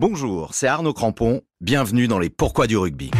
Bonjour, 0.00 0.54
c'est 0.54 0.66
Arnaud 0.66 0.94
Crampon, 0.94 1.42
bienvenue 1.60 2.08
dans 2.08 2.18
les 2.18 2.30
Pourquoi 2.30 2.66
du 2.66 2.74
rugby. 2.78 3.10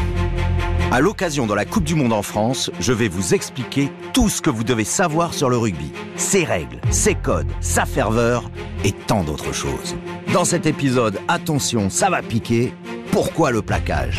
À 0.90 1.00
l'occasion 1.00 1.46
de 1.46 1.52
la 1.52 1.66
Coupe 1.66 1.84
du 1.84 1.94
Monde 1.94 2.14
en 2.14 2.22
France, 2.22 2.70
je 2.80 2.94
vais 2.94 3.08
vous 3.08 3.34
expliquer 3.34 3.90
tout 4.14 4.30
ce 4.30 4.40
que 4.40 4.48
vous 4.48 4.64
devez 4.64 4.84
savoir 4.84 5.34
sur 5.34 5.50
le 5.50 5.58
rugby, 5.58 5.92
ses 6.16 6.42
règles, 6.42 6.80
ses 6.88 7.14
codes, 7.14 7.50
sa 7.60 7.84
ferveur 7.84 8.50
et 8.82 8.92
tant 8.92 9.24
d'autres 9.24 9.52
choses. 9.52 9.94
Dans 10.32 10.46
cet 10.46 10.64
épisode, 10.64 11.18
attention, 11.28 11.90
ça 11.90 12.08
va 12.08 12.22
piquer, 12.22 12.72
pourquoi 13.12 13.50
le 13.50 13.60
plaquage? 13.60 14.18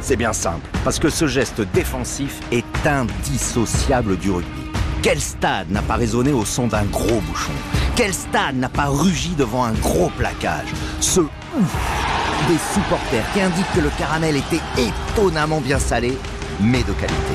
C'est 0.00 0.16
bien 0.16 0.32
simple, 0.32 0.68
parce 0.82 0.98
que 0.98 1.08
ce 1.08 1.28
geste 1.28 1.60
défensif 1.72 2.40
est 2.50 2.84
indissociable 2.84 4.16
du 4.16 4.32
rugby. 4.32 4.48
Quel 5.02 5.20
stade 5.20 5.70
n'a 5.70 5.82
pas 5.82 5.94
résonné 5.94 6.32
au 6.32 6.44
son 6.44 6.66
d'un 6.66 6.84
gros 6.86 7.20
bouchon? 7.20 7.52
Quel 7.98 8.14
stade 8.14 8.54
n'a 8.54 8.68
pas 8.68 8.84
rugi 8.84 9.34
devant 9.36 9.64
un 9.64 9.72
gros 9.72 10.08
plaquage 10.10 10.68
Ce 11.00 11.18
ouf 11.18 11.28
des 12.46 12.58
supporters 12.72 13.24
qui 13.32 13.40
indiquent 13.40 13.72
que 13.74 13.80
le 13.80 13.90
caramel 13.98 14.36
était 14.36 14.60
étonnamment 14.78 15.60
bien 15.60 15.80
salé, 15.80 16.16
mais 16.60 16.84
de 16.84 16.92
qualité. 16.92 17.34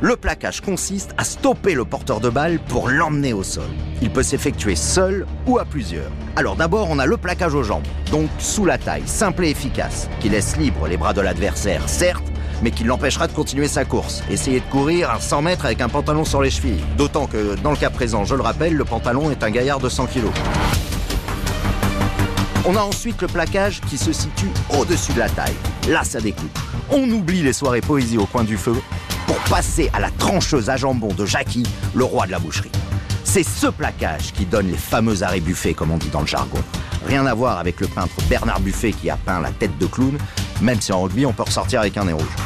Le 0.00 0.14
plaquage 0.14 0.60
consiste 0.60 1.14
à 1.18 1.24
stopper 1.24 1.74
le 1.74 1.84
porteur 1.84 2.20
de 2.20 2.28
balle 2.28 2.60
pour 2.68 2.88
l'emmener 2.88 3.32
au 3.32 3.42
sol. 3.42 3.66
Il 4.00 4.12
peut 4.12 4.22
s'effectuer 4.22 4.76
seul 4.76 5.26
ou 5.48 5.58
à 5.58 5.64
plusieurs. 5.64 6.12
Alors 6.36 6.54
d'abord, 6.54 6.86
on 6.88 7.00
a 7.00 7.06
le 7.06 7.16
plaquage 7.16 7.56
aux 7.56 7.64
jambes, 7.64 7.88
donc 8.12 8.30
sous 8.38 8.66
la 8.66 8.78
taille, 8.78 9.02
simple 9.06 9.46
et 9.46 9.50
efficace, 9.50 10.08
qui 10.20 10.28
laisse 10.28 10.56
libre 10.56 10.86
les 10.86 10.96
bras 10.96 11.12
de 11.12 11.22
l'adversaire, 11.22 11.88
certes, 11.88 12.22
mais 12.62 12.70
qui 12.70 12.84
l'empêchera 12.84 13.26
de 13.26 13.32
continuer 13.32 13.68
sa 13.68 13.84
course. 13.84 14.22
Essayer 14.30 14.60
de 14.60 14.64
courir 14.66 15.10
à 15.10 15.20
100 15.20 15.42
mètres 15.42 15.64
avec 15.64 15.80
un 15.80 15.88
pantalon 15.88 16.24
sur 16.24 16.42
les 16.42 16.50
chevilles. 16.50 16.82
D'autant 16.96 17.26
que, 17.26 17.56
dans 17.56 17.70
le 17.70 17.76
cas 17.76 17.90
présent, 17.90 18.24
je 18.24 18.34
le 18.34 18.42
rappelle, 18.42 18.74
le 18.74 18.84
pantalon 18.84 19.30
est 19.30 19.42
un 19.42 19.50
gaillard 19.50 19.80
de 19.80 19.88
100 19.88 20.06
kg. 20.06 20.24
On 22.64 22.76
a 22.76 22.80
ensuite 22.80 23.22
le 23.22 23.28
plaquage 23.28 23.80
qui 23.88 23.96
se 23.96 24.12
situe 24.12 24.50
au-dessus 24.78 25.12
de 25.14 25.20
la 25.20 25.28
taille. 25.28 25.54
Là, 25.88 26.04
ça 26.04 26.20
découpe. 26.20 26.58
On 26.90 27.08
oublie 27.10 27.42
les 27.42 27.52
soirées 27.52 27.80
poésie 27.80 28.18
au 28.18 28.26
coin 28.26 28.44
du 28.44 28.56
feu 28.56 28.74
pour 29.26 29.38
passer 29.50 29.90
à 29.94 30.00
la 30.00 30.10
trancheuse 30.10 30.68
à 30.68 30.76
jambon 30.76 31.12
de 31.14 31.24
Jackie, 31.24 31.66
le 31.94 32.04
roi 32.04 32.26
de 32.26 32.32
la 32.32 32.38
boucherie. 32.38 32.70
C'est 33.24 33.42
ce 33.42 33.66
plaquage 33.66 34.32
qui 34.32 34.46
donne 34.46 34.68
les 34.68 34.76
fameux 34.76 35.22
arrêts 35.22 35.40
buffets, 35.40 35.74
comme 35.74 35.90
on 35.90 35.98
dit 35.98 36.08
dans 36.08 36.22
le 36.22 36.26
jargon. 36.26 36.58
Rien 37.06 37.26
à 37.26 37.34
voir 37.34 37.58
avec 37.58 37.80
le 37.80 37.86
peintre 37.86 38.14
Bernard 38.28 38.60
Buffet 38.60 38.92
qui 38.92 39.08
a 39.10 39.16
peint 39.16 39.40
la 39.40 39.50
tête 39.50 39.76
de 39.78 39.86
clown, 39.86 40.18
même 40.60 40.80
si 40.80 40.92
en 40.92 41.02
rugby 41.02 41.26
on 41.26 41.32
peut 41.32 41.42
ressortir 41.42 41.80
avec 41.80 41.96
un 41.96 42.04
nez 42.04 42.12
rouge. 42.12 42.36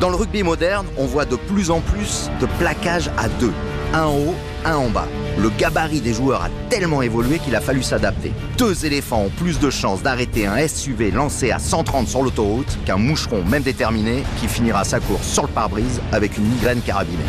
Dans 0.00 0.10
le 0.10 0.16
rugby 0.16 0.42
moderne, 0.42 0.86
on 0.98 1.06
voit 1.06 1.24
de 1.24 1.36
plus 1.36 1.70
en 1.70 1.80
plus 1.80 2.28
de 2.40 2.46
plaquages 2.58 3.10
à 3.16 3.28
deux, 3.28 3.52
un 3.92 4.04
en 4.04 4.16
haut, 4.16 4.34
un 4.64 4.74
en 4.76 4.88
bas. 4.88 5.06
Le 5.38 5.50
gabarit 5.50 6.00
des 6.00 6.12
joueurs 6.12 6.42
a 6.42 6.48
tellement 6.68 7.00
évolué 7.00 7.38
qu'il 7.38 7.54
a 7.54 7.60
fallu 7.60 7.82
s'adapter. 7.82 8.32
Deux 8.58 8.84
éléphants 8.84 9.22
ont 9.22 9.30
plus 9.30 9.58
de 9.58 9.70
chances 9.70 10.02
d'arrêter 10.02 10.46
un 10.46 10.66
SUV 10.66 11.10
lancé 11.10 11.50
à 11.52 11.58
130 11.58 12.08
sur 12.08 12.22
l'autoroute 12.22 12.78
qu'un 12.84 12.96
moucheron 12.96 13.44
même 13.44 13.62
déterminé 13.62 14.24
qui 14.40 14.48
finira 14.48 14.84
sa 14.84 15.00
course 15.00 15.26
sur 15.26 15.42
le 15.42 15.48
pare-brise 15.48 16.00
avec 16.12 16.36
une 16.38 16.44
migraine 16.44 16.80
carabinée. 16.80 17.24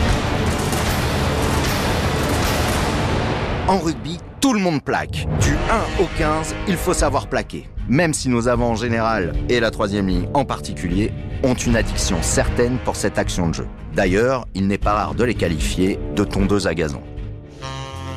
En 3.67 3.79
rugby, 3.79 4.17
tout 4.41 4.53
le 4.53 4.59
monde 4.59 4.83
plaque. 4.83 5.27
Du 5.39 5.51
1 5.99 6.03
au 6.03 6.07
15, 6.17 6.55
il 6.67 6.77
faut 6.77 6.93
savoir 6.93 7.27
plaquer. 7.27 7.67
Même 7.87 8.15
si 8.15 8.29
nos 8.29 8.47
avants 8.47 8.71
en 8.71 8.75
général, 8.75 9.33
et 9.47 9.59
la 9.59 9.69
troisième 9.69 10.07
ligne 10.07 10.27
en 10.33 10.43
particulier, 10.43 11.11
ont 11.43 11.53
une 11.53 11.75
addiction 11.75 12.17
certaine 12.21 12.79
pour 12.79 12.95
cette 12.95 13.19
action 13.19 13.49
de 13.49 13.53
jeu. 13.53 13.67
D'ailleurs, 13.93 14.47
il 14.55 14.67
n'est 14.67 14.79
pas 14.79 14.93
rare 14.93 15.13
de 15.13 15.23
les 15.23 15.35
qualifier 15.35 15.99
de 16.15 16.23
tondeuses 16.23 16.65
à 16.65 16.73
gazon. 16.73 17.01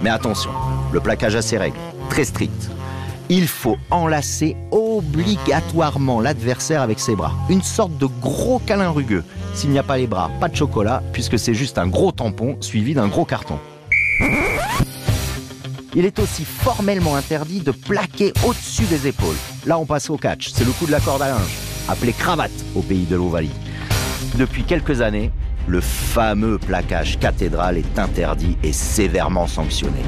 Mais 0.02 0.08
attention, 0.10 0.50
le 0.92 1.00
plaquage 1.00 1.36
a 1.36 1.42
ses 1.42 1.58
règles, 1.58 1.76
très 2.08 2.24
strictes. 2.24 2.70
Il 3.28 3.46
faut 3.46 3.76
enlacer 3.90 4.56
obligatoirement 4.70 6.22
l'adversaire 6.22 6.80
avec 6.80 6.98
ses 6.98 7.14
bras. 7.14 7.34
Une 7.50 7.62
sorte 7.62 7.98
de 7.98 8.06
gros 8.06 8.60
câlin 8.60 8.88
rugueux. 8.88 9.22
S'il 9.52 9.68
n'y 9.68 9.78
a 9.78 9.82
pas 9.82 9.98
les 9.98 10.06
bras, 10.06 10.30
pas 10.40 10.48
de 10.48 10.56
chocolat, 10.56 11.02
puisque 11.12 11.38
c'est 11.38 11.52
juste 11.52 11.76
un 11.76 11.88
gros 11.88 12.10
tampon 12.10 12.56
suivi 12.60 12.94
d'un 12.94 13.08
gros 13.08 13.26
carton. 13.26 13.58
Il 15.94 16.06
est 16.06 16.18
aussi 16.20 16.44
formellement 16.44 17.16
interdit 17.16 17.60
de 17.60 17.72
plaquer 17.72 18.32
au-dessus 18.46 18.84
des 18.84 19.08
épaules. 19.08 19.36
Là, 19.68 19.78
on 19.78 19.84
passe 19.84 20.08
au 20.08 20.16
catch. 20.16 20.48
C'est 20.54 20.64
le 20.64 20.72
coup 20.72 20.86
de 20.86 20.92
la 20.92 20.98
corde 20.98 21.20
à 21.20 21.28
linge, 21.28 21.58
appelé 21.90 22.14
cravate 22.14 22.50
au 22.74 22.80
pays 22.80 23.04
de 23.04 23.16
l'Ovalie. 23.16 23.52
Depuis 24.36 24.64
quelques 24.64 25.02
années, 25.02 25.30
le 25.66 25.82
fameux 25.82 26.56
plaquage 26.56 27.18
cathédral 27.18 27.76
est 27.76 27.98
interdit 27.98 28.56
et 28.62 28.72
sévèrement 28.72 29.46
sanctionné. 29.46 30.00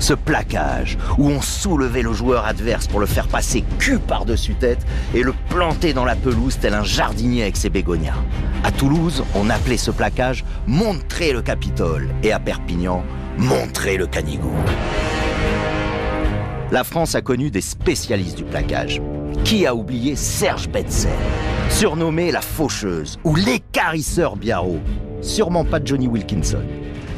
Ce 0.00 0.14
plaquage, 0.14 0.96
où 1.18 1.28
on 1.28 1.42
soulevait 1.42 2.00
le 2.00 2.14
joueur 2.14 2.46
adverse 2.46 2.86
pour 2.86 3.00
le 3.00 3.06
faire 3.06 3.28
passer 3.28 3.64
cul 3.78 3.98
par-dessus 3.98 4.54
tête 4.54 4.80
et 5.14 5.22
le 5.22 5.34
planter 5.50 5.92
dans 5.92 6.06
la 6.06 6.16
pelouse 6.16 6.56
tel 6.58 6.72
un 6.72 6.82
jardinier 6.82 7.42
avec 7.42 7.58
ses 7.58 7.68
bégonias. 7.68 8.16
À 8.64 8.72
Toulouse, 8.72 9.24
on 9.34 9.50
appelait 9.50 9.76
ce 9.76 9.90
plaquage 9.90 10.42
montrer 10.66 11.34
le 11.34 11.42
Capitole 11.42 12.08
et 12.22 12.32
à 12.32 12.40
Perpignan, 12.40 13.04
montrer 13.36 13.98
le 13.98 14.06
Canigou. 14.06 14.54
La 16.72 16.84
France 16.84 17.14
a 17.14 17.20
connu 17.20 17.50
des 17.50 17.60
spécialistes 17.60 18.38
du 18.38 18.44
plaquage. 18.44 19.02
Qui 19.44 19.66
a 19.66 19.74
oublié 19.74 20.16
Serge 20.16 20.70
Betzel, 20.70 21.12
surnommé 21.68 22.32
la 22.32 22.40
faucheuse 22.40 23.18
ou 23.24 23.36
l'écarisseur 23.36 24.36
Biarro? 24.36 24.80
Sûrement 25.20 25.66
pas 25.66 25.80
Johnny 25.84 26.08
Wilkinson. 26.08 26.62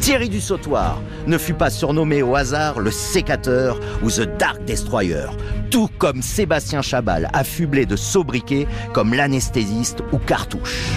Thierry 0.01 0.29
du 0.29 0.41
Sautoir 0.41 1.01
ne 1.29 1.39
fut 1.39 1.55
pas 1.55 1.71
surnommé 1.71 2.21
au 2.21 2.35
hasard 2.35 2.81
le 2.81 2.91
sécateur 2.91 3.79
ou 4.03 4.11
The 4.11 4.29
Dark 4.41 4.65
Destroyer, 4.65 5.29
tout 5.71 5.89
comme 5.99 6.21
Sébastien 6.21 6.83
Chabal, 6.83 7.31
affublé 7.33 7.87
de 7.87 7.95
sobriquets 7.95 8.67
comme 8.93 9.15
l'anesthésiste 9.15 10.01
ou 10.11 10.19
cartouche. 10.19 10.91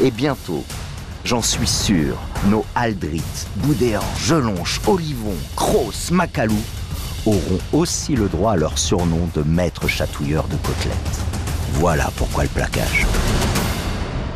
Et 0.00 0.12
bientôt, 0.12 0.64
J'en 1.24 1.42
suis 1.42 1.66
sûr, 1.66 2.16
nos 2.46 2.64
Aldrit, 2.74 3.22
Boudéan, 3.56 4.02
Gelonche, 4.24 4.80
Olivon, 4.86 5.34
Cross, 5.54 6.10
Macalou 6.10 6.58
auront 7.26 7.58
aussi 7.72 8.16
le 8.16 8.28
droit 8.28 8.52
à 8.52 8.56
leur 8.56 8.78
surnom 8.78 9.28
de 9.34 9.42
maître 9.42 9.86
chatouilleur 9.86 10.48
de 10.48 10.56
côtelettes. 10.56 11.20
Voilà 11.74 12.10
pourquoi 12.16 12.44
le 12.44 12.48
plaquage. 12.48 13.06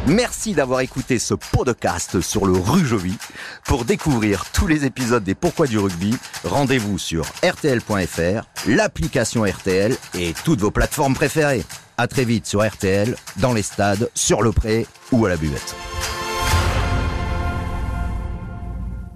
Merci 0.07 0.53
d'avoir 0.53 0.81
écouté 0.81 1.19
ce 1.19 1.33
podcast 1.33 2.21
sur 2.21 2.45
le 2.45 2.53
Rujovi. 2.53 3.17
Pour 3.65 3.87
découvrir 3.87 4.45
tous 4.53 4.67
les 4.67 4.85
épisodes 4.85 5.25
des 5.25 5.35
Pourquoi 5.35 5.67
du 5.67 5.79
rugby, 5.79 6.15
rendez-vous 6.45 6.99
sur 6.99 7.25
rtl.fr, 7.43 8.45
l'application 8.67 9.45
RTL 9.45 9.97
et 10.19 10.35
toutes 10.45 10.61
vos 10.61 10.71
plateformes 10.71 11.15
préférées. 11.15 11.65
À 11.97 12.07
très 12.07 12.27
vite 12.27 12.45
sur 12.45 12.67
RTL, 12.67 13.17
dans 13.39 13.55
les 13.55 13.63
stades, 13.63 14.11
sur 14.15 14.43
le 14.43 14.53
pré 14.53 14.87
ou 15.11 15.25
à 15.25 15.31
la 15.31 15.37
buvette. 15.37 15.75